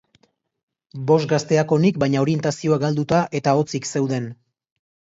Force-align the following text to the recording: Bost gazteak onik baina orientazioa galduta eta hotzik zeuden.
Bost 1.11 1.29
gazteak 1.33 1.75
onik 1.77 2.01
baina 2.05 2.25
orientazioa 2.27 2.83
galduta 2.87 3.23
eta 3.41 3.57
hotzik 3.63 3.93
zeuden. 3.95 4.31